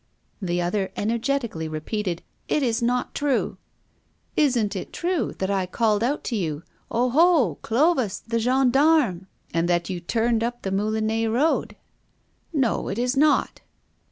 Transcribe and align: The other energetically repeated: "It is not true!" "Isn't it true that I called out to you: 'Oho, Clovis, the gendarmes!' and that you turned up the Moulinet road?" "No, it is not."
The 0.41 0.59
other 0.63 0.91
energetically 0.97 1.67
repeated: 1.67 2.23
"It 2.47 2.63
is 2.63 2.81
not 2.81 3.13
true!" 3.13 3.57
"Isn't 4.35 4.75
it 4.75 4.91
true 4.91 5.35
that 5.37 5.51
I 5.51 5.67
called 5.67 6.01
out 6.03 6.23
to 6.23 6.35
you: 6.35 6.63
'Oho, 6.89 7.59
Clovis, 7.61 8.17
the 8.21 8.39
gendarmes!' 8.39 9.27
and 9.53 9.69
that 9.69 9.91
you 9.91 9.99
turned 9.99 10.43
up 10.43 10.63
the 10.63 10.71
Moulinet 10.71 11.31
road?" 11.31 11.75
"No, 12.51 12.87
it 12.87 12.97
is 12.97 13.15
not." 13.15 13.61